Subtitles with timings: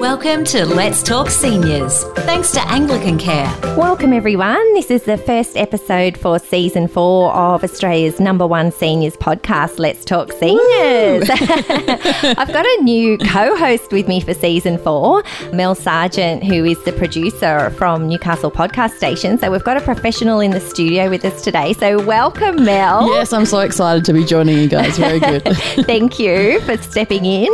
[0.00, 2.04] Welcome to Let's Talk Seniors.
[2.26, 3.50] Thanks to Anglican Care.
[3.78, 4.74] Welcome, everyone.
[4.74, 10.04] This is the first episode for season four of Australia's number one seniors podcast, Let's
[10.04, 11.30] Talk Seniors.
[11.30, 15.24] I've got a new co host with me for season four,
[15.54, 19.38] Mel Sargent, who is the producer from Newcastle Podcast Station.
[19.38, 21.72] So we've got a professional in the studio with us today.
[21.72, 23.06] So welcome, Mel.
[23.14, 24.98] Yes, I'm so excited to be joining you guys.
[24.98, 25.42] Very good.
[25.86, 27.48] Thank you for stepping in.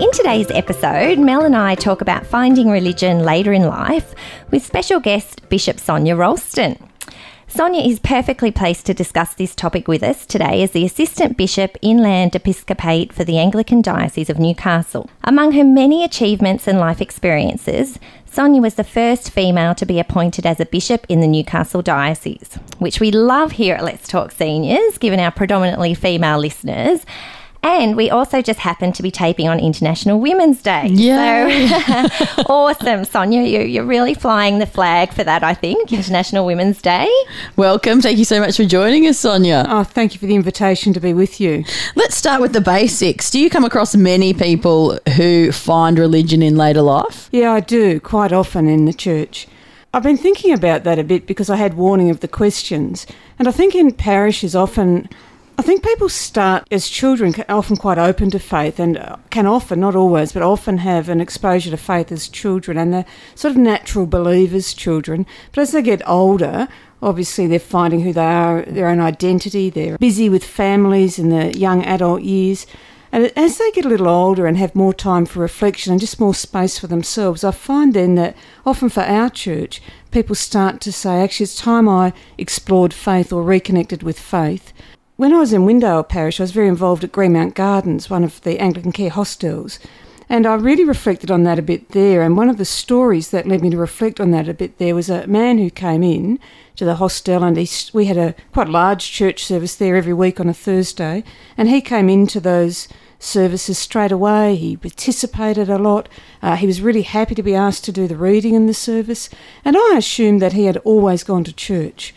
[0.00, 4.14] In today's episode, Mel and I talk about finding religion later in life
[4.50, 6.80] with special guest Bishop Sonia Roulston.
[7.46, 11.76] Sonia is perfectly placed to discuss this topic with us today as the Assistant Bishop
[11.82, 15.10] Inland Episcopate for the Anglican Diocese of Newcastle.
[15.22, 20.46] Among her many achievements and life experiences, Sonia was the first female to be appointed
[20.46, 24.96] as a bishop in the Newcastle Diocese, which we love here at Let's Talk Seniors,
[24.96, 27.04] given our predominantly female listeners.
[27.62, 30.86] And we also just happened to be taping on International Women's Day.
[30.88, 31.68] Yay.
[31.68, 33.42] So awesome, Sonia.
[33.42, 37.08] You, you're really flying the flag for that, I think, International Women's Day.
[37.56, 38.00] Welcome.
[38.00, 39.66] Thank you so much for joining us, Sonia.
[39.68, 41.64] Oh, thank you for the invitation to be with you.
[41.96, 43.30] Let's start with the basics.
[43.30, 47.28] Do you come across many people who find religion in later life?
[47.30, 49.46] Yeah, I do, quite often in the church.
[49.92, 53.06] I've been thinking about that a bit because I had warning of the questions.
[53.38, 55.08] And I think in parishes often,
[55.60, 59.78] I think people start as children, often quite open to faith, and uh, can often,
[59.78, 63.58] not always, but often have an exposure to faith as children, and they're sort of
[63.58, 65.26] natural believers, children.
[65.52, 66.66] But as they get older,
[67.02, 71.54] obviously they're finding who they are, their own identity, they're busy with families in the
[71.54, 72.66] young adult years.
[73.12, 76.18] And as they get a little older and have more time for reflection and just
[76.18, 80.90] more space for themselves, I find then that often for our church, people start to
[80.90, 84.72] say, actually, it's time I explored faith or reconnected with faith.
[85.20, 88.40] When I was in Windale Parish, I was very involved at Greenmount Gardens, one of
[88.40, 89.78] the Anglican Care hostels.
[90.30, 92.22] And I really reflected on that a bit there.
[92.22, 94.94] And one of the stories that led me to reflect on that a bit there
[94.94, 96.38] was a man who came in
[96.76, 100.40] to the hostel, and he, we had a quite large church service there every week
[100.40, 101.22] on a Thursday.
[101.54, 102.88] And he came into those
[103.18, 104.56] services straight away.
[104.56, 106.08] He participated a lot.
[106.40, 109.28] Uh, he was really happy to be asked to do the reading in the service.
[109.66, 112.14] And I assumed that he had always gone to church.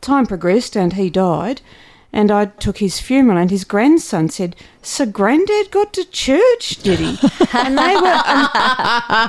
[0.00, 1.60] Time progressed and he died.
[2.14, 7.00] And I took his funeral, and his grandson said, "So Granddad got to church, did
[7.00, 7.18] he?"
[7.52, 8.48] and they were, and,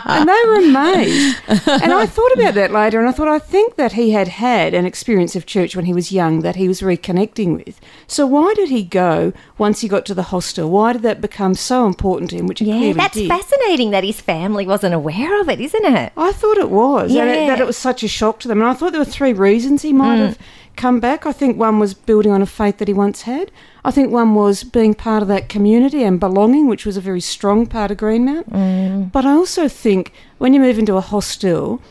[0.06, 1.38] and they were amazed.
[1.68, 4.76] And I thought about that later, and I thought I think that he had had
[4.76, 7.82] an experience of church when he was young that he was reconnecting with.
[8.06, 10.70] So why did he go once he got to the hostel?
[10.70, 12.46] Why did that become so important to him?
[12.46, 13.28] Which Yeah, that's did.
[13.28, 16.14] fascinating that his family wasn't aware of it, isn't it?
[16.16, 18.62] I thought it was, and it, that it was such a shock to them.
[18.62, 20.28] And I thought there were three reasons he might mm.
[20.28, 20.38] have
[20.76, 21.26] come back.
[21.26, 23.52] I think one was building on a faith that he once had.
[23.84, 27.22] I think one was being part of that community and belonging, which was a very
[27.22, 28.50] strong part of Greenmount.
[28.50, 29.12] Mm.
[29.12, 31.82] But I also think when you move into a hostel,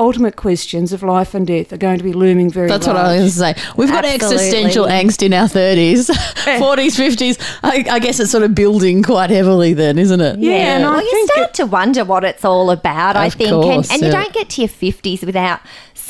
[0.00, 2.96] ultimate questions of life and death are going to be looming very That's what.
[2.96, 3.72] I was going to say.
[3.76, 7.58] We've got existential angst in our 30s, 40s, 50s.
[7.62, 10.38] I, I guess it's sort of building quite heavily then, isn't it?
[10.38, 13.28] Yeah, and I well, you think start it- to wonder what it's all about, I
[13.28, 13.50] think.
[13.50, 14.24] course, and, and you yeah.
[14.24, 15.60] don't get to your 50s without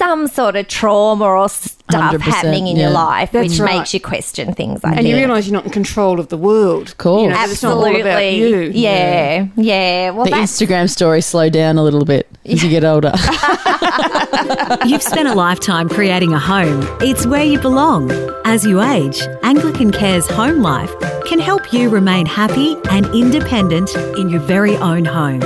[0.00, 3.76] some sort of trauma or stuff happening in your life, That's which right.
[3.80, 4.80] makes you question things.
[4.82, 5.08] I and think.
[5.08, 6.88] you realise you're not in control of the world.
[6.88, 7.22] Of course.
[7.24, 8.10] You know, that it's not all Absolutely.
[8.10, 8.70] about you.
[8.74, 10.10] Yeah, yeah.
[10.10, 13.12] Well, The Instagram stories slow down a little bit as you get older.
[14.86, 16.80] You've spent a lifetime creating a home.
[17.02, 18.10] It's where you belong.
[18.46, 20.90] As you age, Anglican Care's home life
[21.26, 25.40] can help you remain happy and independent in your very own home.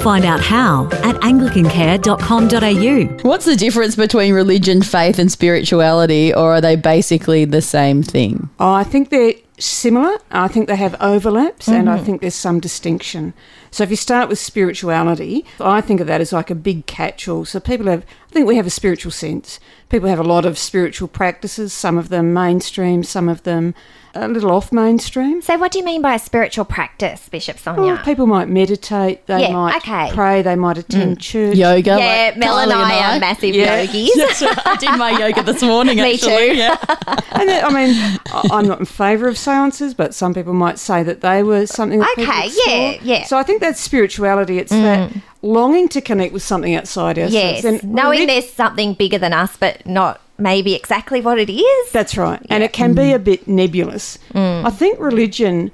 [0.00, 3.26] Find out how at anglicancare.com.au.
[3.26, 8.50] What's the difference between religion, faith, and spirituality, or are they basically the same thing?
[8.60, 10.18] Oh, I think they're similar.
[10.30, 12.04] I think they have overlaps, and I mm-hmm.
[12.04, 13.32] think there's some distinction.
[13.70, 17.46] So if you start with spirituality, I think of that as like a big catch-all.
[17.46, 19.58] So people have, I think we have a spiritual sense.
[19.88, 21.72] People have a lot of spiritual practices.
[21.72, 23.74] Some of them mainstream, some of them
[24.14, 25.42] a little off mainstream.
[25.42, 25.56] so.
[25.58, 27.82] What do you mean by a spiritual practice, Bishop Sonia?
[27.94, 29.26] Well, people might meditate.
[29.26, 30.10] They Yeah, might okay.
[30.12, 30.42] pray.
[30.42, 31.20] They might attend mm.
[31.20, 31.56] church.
[31.56, 31.96] Yoga?
[31.98, 33.80] yeah, like Mel and Kylie I, are massive Yeah.
[33.82, 34.14] yogis.
[34.16, 34.66] That's right.
[34.66, 36.50] I did my yoga this morning, Me actually.
[36.50, 36.56] too.
[36.56, 36.76] Yeah.
[37.36, 40.78] And then, I mean, I- I'm not in favour of seances, but some people might
[40.78, 42.76] say that they were something that Okay, explore.
[42.76, 43.24] yeah, yeah.
[43.24, 44.58] So I think that's spirituality.
[44.58, 45.20] It's that mm.
[45.42, 47.34] longing to connect with something outside ourselves.
[47.34, 51.50] Yes, And knowing relig- there's something bigger than us, but not maybe exactly what it
[51.50, 51.92] is.
[51.92, 52.44] That's right.
[52.50, 54.18] And it can be a bit nebulous.
[54.32, 54.64] Mm.
[54.64, 55.70] I think religion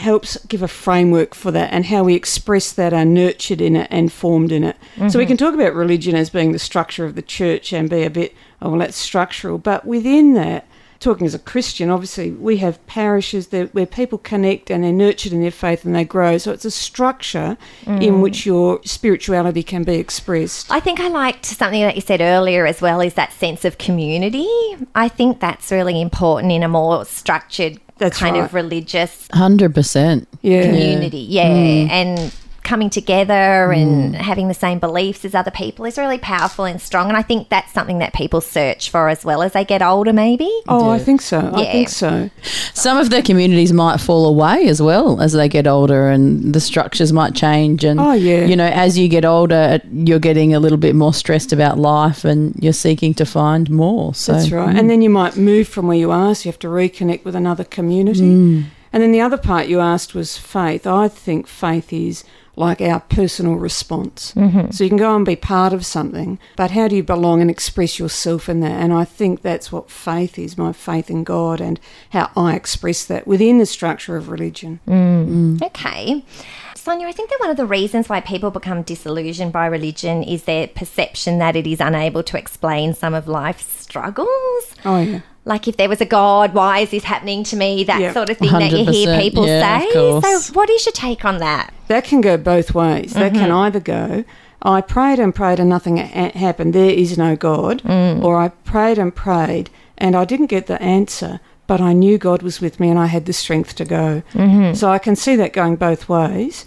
[0.00, 3.88] helps give a framework for that and how we express that are nurtured in it
[3.90, 4.76] and formed in it.
[4.96, 5.28] So we mm-hmm.
[5.28, 8.34] can talk about religion as being the structure of the church and be a bit,
[8.60, 9.56] oh, well, that's structural.
[9.56, 10.66] But within that,
[11.04, 15.32] talking as a Christian, obviously, we have parishes that, where people connect and they're nurtured
[15.32, 16.38] in their faith and they grow.
[16.38, 17.56] So it's a structure
[17.86, 18.22] in mm.
[18.22, 20.70] which your spirituality can be expressed.
[20.70, 23.78] I think I liked something that you said earlier as well is that sense of
[23.78, 24.48] community.
[24.94, 28.44] I think that's really important in a more structured That's kind right.
[28.44, 30.26] of religious Hundred percent.
[30.42, 30.62] Yeah.
[30.62, 31.18] community.
[31.18, 31.50] Yeah.
[31.50, 31.90] Mm.
[31.90, 36.80] And coming together and having the same beliefs as other people is really powerful and
[36.80, 37.08] strong.
[37.08, 40.12] And I think that's something that people search for as well as they get older,
[40.12, 40.50] maybe.
[40.66, 41.52] Oh, I think so.
[41.54, 42.30] I think so.
[42.72, 46.60] Some of the communities might fall away as well as they get older, and the
[46.60, 47.84] structures might change.
[47.84, 48.46] And Oh, yeah.
[48.46, 52.24] you know, as you get older, you're getting a little bit more stressed about life,
[52.24, 54.14] and you're seeking to find more.
[54.14, 54.74] So That's right.
[54.74, 57.36] And then you might move from where you are, so you have to reconnect with
[57.36, 58.20] another community.
[58.22, 58.64] Mm.
[58.94, 60.86] And then the other part you asked was faith.
[60.86, 62.24] I think faith is
[62.56, 64.32] like our personal response.
[64.34, 64.70] Mm-hmm.
[64.70, 67.50] So you can go and be part of something, but how do you belong and
[67.50, 68.80] express yourself in that?
[68.80, 71.80] And I think that's what faith is my faith in God and
[72.10, 74.80] how I express that within the structure of religion.
[75.62, 76.24] Okay.
[76.76, 80.44] Sonia, I think that one of the reasons why people become disillusioned by religion is
[80.44, 84.28] their perception that it is unable to explain some of life's struggles.
[84.84, 85.20] Oh, yeah.
[85.44, 87.84] Like if there was a God, why is this happening to me?
[87.84, 88.12] That Yeah.
[88.12, 89.92] sort of thing that you hear people yeah, say.
[89.92, 91.72] So, what is your take on that?
[91.88, 93.12] That can go both ways.
[93.12, 93.58] That can mm-hmm.
[93.58, 94.24] either go,
[94.64, 98.22] I prayed and prayed and nothing happened, there is no God, mm.
[98.24, 99.68] or I prayed and prayed
[99.98, 103.06] and I didn't get the answer, but I knew God was with me and I
[103.06, 104.22] had the strength to go.
[104.32, 104.74] Mm-hmm.
[104.74, 106.64] So I can see that going both ways.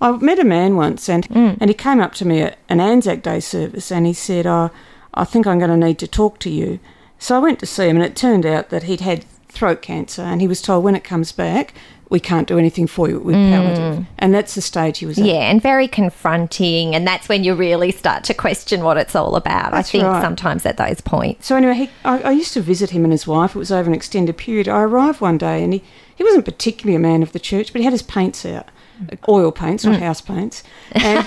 [0.00, 1.58] I met a man once and, mm.
[1.60, 4.70] and he came up to me at an Anzac Day service and he said, oh,
[5.12, 6.80] I think I'm going to need to talk to you.
[7.24, 10.20] So I went to see him and it turned out that he'd had throat cancer
[10.20, 11.72] and he was told when it comes back,
[12.10, 14.00] we can't do anything for you with palliative.
[14.00, 14.06] Mm.
[14.18, 15.24] And that's the stage he was at.
[15.24, 16.94] Yeah, and very confronting.
[16.94, 19.72] And that's when you really start to question what it's all about.
[19.72, 20.20] That's I think right.
[20.20, 21.46] sometimes at those points.
[21.46, 23.56] So anyway, he, I, I used to visit him and his wife.
[23.56, 24.68] It was over an extended period.
[24.68, 25.82] I arrived one day and he,
[26.14, 28.68] he wasn't particularly a man of the church, but he had his paints out.
[29.28, 30.00] Oil paints, not mm.
[30.00, 30.62] house paints.
[30.92, 31.26] And,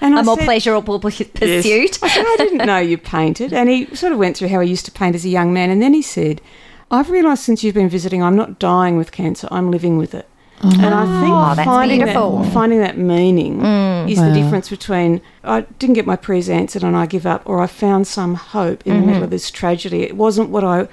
[0.00, 1.28] and I A more said- pleasurable pu- Yes.
[1.32, 1.98] pursuit.
[2.02, 3.52] I said, I didn't know you painted.
[3.52, 5.70] And he sort of went through how he used to paint as a young man.
[5.70, 6.40] And then he said,
[6.90, 10.28] I've realised since you've been visiting, I'm not dying with cancer, I'm living with it.
[10.62, 12.38] And I oh, think Oh, finding beautiful.
[12.38, 14.08] that finding that meaning mm.
[14.08, 17.60] is the difference between I didn't get my prayers answered and I give up, or
[17.60, 19.24] I found some hope in the middle mm-hmm.
[19.24, 20.02] of this tragedy.
[20.04, 20.86] It wasn't what I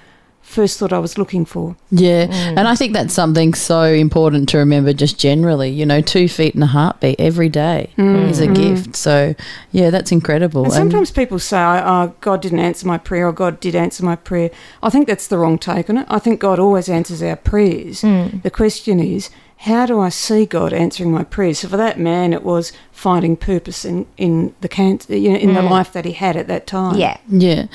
[0.50, 1.75] first thought I was looking for.
[1.92, 2.57] Yeah, Mm.
[2.57, 5.69] and I think that's something so important to remember just generally.
[5.69, 8.56] You know, two feet and a heartbeat every day is a mm.
[8.56, 8.96] gift.
[8.96, 9.36] So,
[9.72, 10.63] yeah, that's incredible.
[10.63, 14.16] And sometimes people say, "Oh, God didn't answer my prayer," or "God did answer my
[14.16, 14.50] prayer."
[14.81, 16.07] I think that's the wrong take on it.
[16.10, 18.01] I think God always answers our prayers.
[18.01, 18.42] Mm.
[18.42, 19.30] The question is,
[19.63, 21.59] how do I see God answering my prayers?
[21.59, 25.53] So for that man, it was finding purpose in in the cancer, you know, in
[25.53, 25.69] the mm.
[25.69, 26.95] life that he had at that time.
[26.95, 27.17] Yeah.
[27.27, 27.65] Yeah.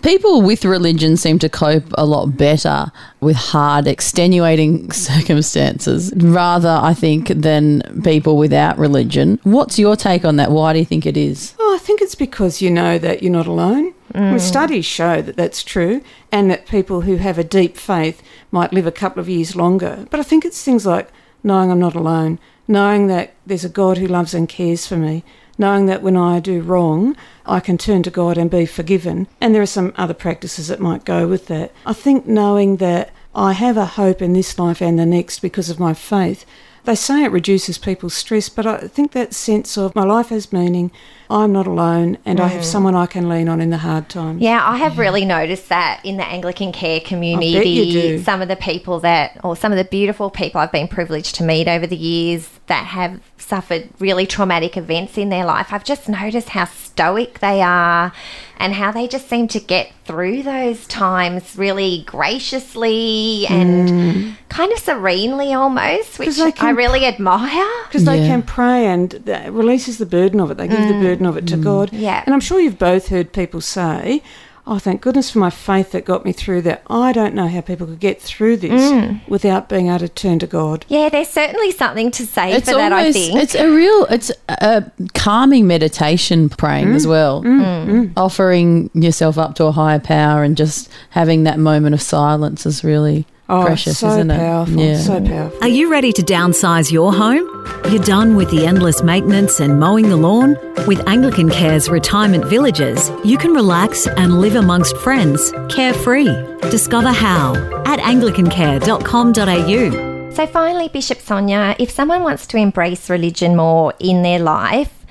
[0.00, 6.94] People with religion seem to cope a lot better with hard, extenuating circumstances, rather, I
[6.94, 9.38] think, than people without religion.
[9.42, 10.50] What's your take on that?
[10.50, 11.54] Why do you think it is?
[11.58, 13.92] Oh, I think it's because you know that you're not alone.
[14.14, 14.40] I mean, mm.
[14.40, 16.00] studies show that that's true,
[16.32, 20.06] and that people who have a deep faith might live a couple of years longer.
[20.08, 21.10] But I think it's things like
[21.44, 25.22] knowing I'm not alone, knowing that there's a God who loves and cares for me,
[25.58, 29.28] knowing that when I do wrong, I can turn to God and be forgiven.
[29.40, 31.72] And there are some other practices that might go with that.
[31.86, 35.68] I think knowing that I have a hope in this life and the next because
[35.68, 36.44] of my faith.
[36.84, 40.52] They say it reduces people's stress, but I think that sense of my life has
[40.52, 40.90] meaning,
[41.30, 42.66] I'm not alone, and I have mm.
[42.66, 44.42] someone I can lean on in the hard times.
[44.42, 48.22] Yeah, I have really noticed that in the Anglican care community.
[48.22, 51.42] Some of the people that, or some of the beautiful people I've been privileged to
[51.42, 56.08] meet over the years that have suffered really traumatic events in their life, I've just
[56.08, 58.12] noticed how stoic they are
[58.56, 64.36] and how they just seem to get through those times really graciously and mm.
[64.48, 67.68] kind of serenely almost, which they I really admire.
[67.88, 70.56] Because they can pray and that releases the burden of it.
[70.56, 71.02] They give the mm.
[71.02, 71.64] burden of it to mm.
[71.64, 71.92] God.
[71.92, 72.22] Yeah.
[72.24, 74.22] And I'm sure you've both heard people say,
[74.66, 76.82] Oh, thank goodness for my faith that got me through that.
[76.88, 79.20] I don't know how people could get through this mm.
[79.28, 80.86] without being able to turn to God.
[80.88, 83.36] Yeah, there's certainly something to say for that, I think.
[83.36, 86.94] it's a real, it's a calming meditation praying Mm.
[86.94, 87.42] as well.
[87.42, 87.86] Mm.
[87.86, 88.12] Mm.
[88.16, 92.82] Offering yourself up to a higher power and just having that moment of silence is
[92.82, 94.38] really Oh, precious, so isn't it?
[94.38, 94.82] powerful.
[94.82, 94.98] Yeah.
[94.98, 95.58] So powerful.
[95.60, 97.46] Are you ready to downsize your home?
[97.90, 100.56] You're done with the endless maintenance and mowing the lawn?
[100.86, 106.34] With Anglican Care's retirement villages, you can relax and live amongst friends, carefree.
[106.70, 107.52] Discover how
[107.84, 110.32] at anglicancare.com.au.
[110.32, 115.04] So, finally, Bishop Sonia, if someone wants to embrace religion more in their life,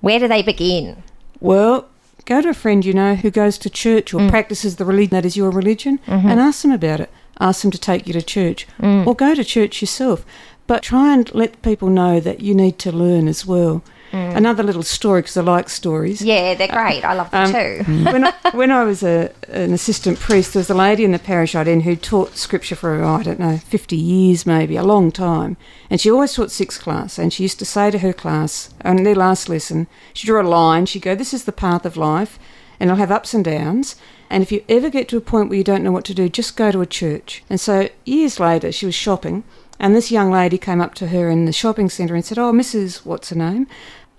[0.00, 1.02] where do they begin?
[1.40, 1.88] Well,
[2.26, 4.28] go to a friend you know who goes to church or mm.
[4.28, 6.28] practices the religion that is your religion mm-hmm.
[6.28, 7.10] and ask them about it.
[7.40, 9.06] Ask them to take you to church mm.
[9.06, 10.24] or go to church yourself.
[10.66, 13.82] But try and let people know that you need to learn as well.
[14.12, 14.36] Mm.
[14.36, 16.22] Another little story, because I like stories.
[16.22, 17.04] Yeah, they're uh, great.
[17.04, 18.04] I love them Um, too.
[18.10, 21.18] when, I, when I was a, an assistant priest, there was a lady in the
[21.18, 24.82] parish I'd in who taught scripture for, oh, I don't know, 50 years maybe, a
[24.82, 25.56] long time.
[25.90, 27.18] And she always taught sixth class.
[27.18, 30.42] And she used to say to her class, on their last lesson, she drew a
[30.42, 32.38] line, she'd go, This is the path of life,
[32.80, 33.96] and it'll have ups and downs.
[34.30, 36.28] And if you ever get to a point where you don't know what to do,
[36.28, 37.42] just go to a church.
[37.48, 39.44] And so years later, she was shopping,
[39.78, 42.52] and this young lady came up to her in the shopping centre and said, Oh,
[42.52, 43.06] Mrs.
[43.06, 43.66] What's her name?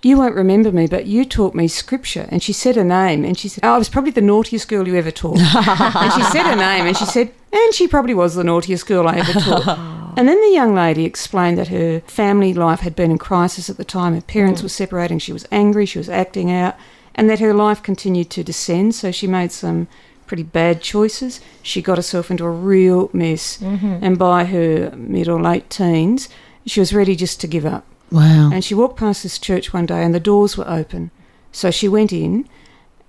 [0.01, 2.25] You won't remember me, but you taught me scripture.
[2.29, 4.87] And she said her name, and she said, Oh, I was probably the naughtiest girl
[4.87, 5.39] you ever taught.
[5.55, 9.07] and she said her name, and she said, And she probably was the naughtiest girl
[9.07, 9.67] I ever taught.
[10.17, 13.75] and then the young lady explained that her family life had been in crisis at
[13.75, 14.15] the time.
[14.15, 14.63] Her parents mm.
[14.63, 16.77] were separating, she was angry, she was acting out,
[17.15, 18.95] and that her life continued to descend.
[18.95, 19.87] So she made some
[20.29, 21.41] pretty bad choices.
[21.63, 23.57] She got herself into a real mess.
[23.57, 23.97] Mm-hmm.
[24.01, 26.29] And by her mid or late teens,
[26.65, 27.85] she was ready just to give up.
[28.11, 28.49] Wow.
[28.53, 31.11] And she walked past this church one day and the doors were open.
[31.51, 32.47] So she went in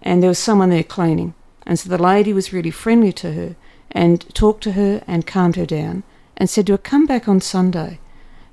[0.02, 1.34] and there was someone there cleaning.
[1.66, 3.56] And so the lady was really friendly to her
[3.90, 6.02] and talked to her and calmed her down
[6.36, 7.98] and said to her, Come back on Sunday.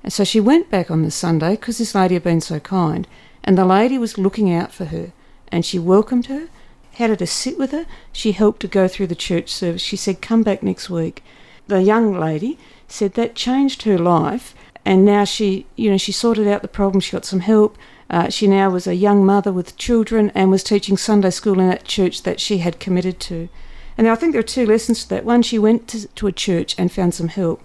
[0.04, 3.08] And so she went back on the Sunday because this lady had been so kind.
[3.44, 5.14] And the lady was looking out for her
[5.52, 6.48] and she welcomed her,
[6.94, 7.86] had her to sit with her.
[8.12, 9.82] She helped her go through the church service.
[9.82, 11.24] She said, Come back next week.
[11.68, 14.56] The young lady said that changed her life
[14.88, 17.02] and now she, you know, she sorted out the problem.
[17.02, 17.78] She got some help.
[18.10, 21.68] Uh, she now was a young mother with children and was teaching Sunday school in
[21.68, 23.50] that church that she had committed to.
[23.98, 25.26] And I think there are two lessons to that.
[25.26, 27.62] One, she went to, to a church and found some help,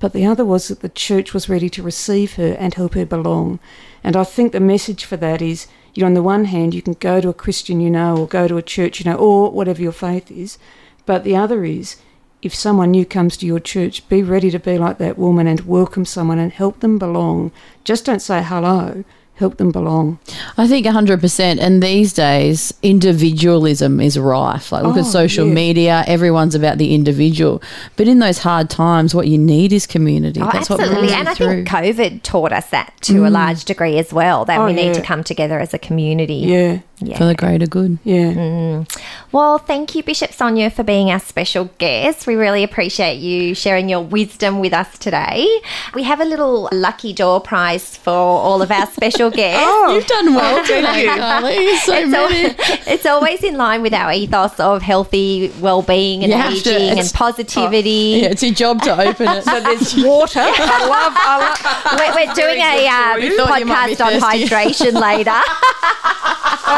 [0.00, 3.06] but the other was that the church was ready to receive her and help her
[3.06, 3.58] belong.
[4.04, 6.82] And I think the message for that is, you know, on the one hand, you
[6.82, 9.50] can go to a Christian you know, or go to a church you know, or
[9.50, 10.58] whatever your faith is,
[11.06, 11.96] but the other is,
[12.42, 15.60] if someone new comes to your church, be ready to be like that woman and
[15.60, 17.50] welcome someone and help them belong.
[17.82, 19.04] Just don't say hello,
[19.36, 20.18] help them belong.
[20.56, 21.58] I think 100%.
[21.60, 24.72] And these days, individualism is rife.
[24.72, 25.54] Like, look Oh, at social yeah.
[25.54, 27.62] media, everyone's about the individual.
[27.96, 30.40] But in those hard times, what you need is community.
[30.40, 31.08] Oh, That's what absolutely.
[31.08, 31.64] brings And you I through.
[31.64, 33.32] think COVID taught us that to a mm.
[33.32, 34.92] large degree as well, that Oh, we need yeah.
[34.94, 36.34] to come together as a community.
[36.34, 37.18] Yeah, Yeah.
[37.18, 37.98] For the greater good.
[38.04, 38.84] yeah.
[39.30, 42.26] Well, thank you, Bishop Sonia, for being our special guest.
[42.26, 45.46] We really appreciate you sharing your wisdom with us today.
[45.94, 49.62] We have a little lucky door prize for all of our special guests.
[49.62, 51.08] oh, You've done well today, you.
[51.16, 51.76] Carly.
[51.78, 52.46] So It's, many.
[52.46, 52.54] al-
[52.94, 56.88] it's always in line with our ethos of healthy well-being and You have to- aging
[56.88, 58.20] and it's- positivity.
[58.22, 59.44] Yeah, it's your job to open it.
[59.44, 60.40] So there's water.
[60.40, 62.00] I love, I love.
[62.00, 63.36] We're, we're doing a um, you.
[63.36, 65.38] Thought you podcast on hydration later.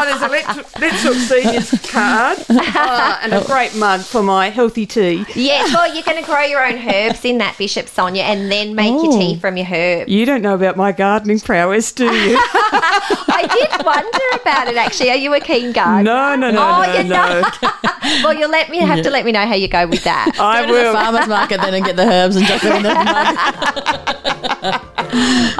[0.09, 4.85] There's a Let's, Let's Talk Seniors card oh, and a great mug for my healthy
[4.87, 5.23] tea.
[5.35, 8.73] yes, well, you're going to grow your own herbs in that, Bishop Sonia, and then
[8.75, 9.39] make your tea Oh.
[9.39, 10.09] from your herbs.
[10.11, 12.37] You don't know about my gardening prowess, do you?
[12.41, 15.11] I did wonder about it actually.
[15.11, 16.03] Are you a keen gardener?
[16.11, 17.41] No, no, no, Oh, no, you're no.
[17.41, 17.61] not.
[18.23, 20.31] well, you'll let me have to let me know how you go with that.
[20.39, 20.93] I Go to the will.
[20.93, 24.28] farmer's market then and get the herbs and chuck them in the mug.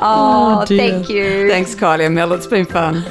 [0.01, 0.77] Oh, oh dear.
[0.77, 1.50] thank you.
[1.50, 2.31] Thanks, Kylie and Mel.
[2.33, 3.03] It's been fun.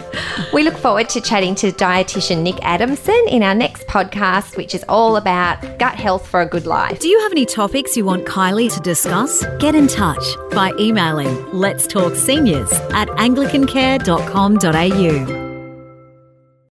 [0.53, 4.85] We look forward to chatting to dietitian Nick Adamson in our next podcast, which is
[4.89, 7.01] all about gut health for a good life.
[7.01, 9.45] Do you have any topics you want Kylie to discuss?
[9.59, 10.23] Get in touch
[10.53, 15.48] by emailing let's talk seniors at anglicancare.com.au.